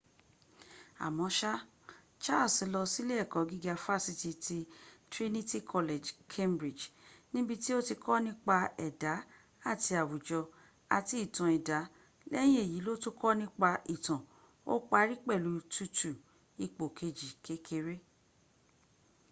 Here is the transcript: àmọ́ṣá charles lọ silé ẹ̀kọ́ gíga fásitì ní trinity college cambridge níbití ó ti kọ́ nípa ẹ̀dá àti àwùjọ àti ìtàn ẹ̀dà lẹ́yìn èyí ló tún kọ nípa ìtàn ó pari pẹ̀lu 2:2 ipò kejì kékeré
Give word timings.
àmọ́ṣá 1.05 1.53
charles 2.23 2.57
lọ 2.73 2.81
silé 2.93 3.15
ẹ̀kọ́ 3.23 3.47
gíga 3.49 3.73
fásitì 3.85 4.29
ní 4.49 4.59
trinity 5.11 5.59
college 5.71 6.09
cambridge 6.33 6.83
níbití 7.33 7.69
ó 7.77 7.79
ti 7.87 7.95
kọ́ 8.03 8.17
nípa 8.25 8.55
ẹ̀dá 8.85 9.13
àti 9.71 9.91
àwùjọ 10.01 10.39
àti 10.97 11.15
ìtàn 11.25 11.49
ẹ̀dà 11.57 11.79
lẹ́yìn 12.31 12.61
èyí 12.63 12.77
ló 12.85 12.93
tún 13.03 13.15
kọ 13.21 13.29
nípa 13.39 13.69
ìtàn 13.95 14.21
ó 14.71 14.73
pari 14.89 15.15
pẹ̀lu 15.25 15.51
2:2 15.73 16.09
ipò 16.65 16.85
kejì 16.97 17.27
kékeré 17.45 17.95